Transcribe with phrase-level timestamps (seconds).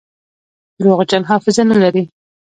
[0.79, 2.03] درواغجن حافظه نلري.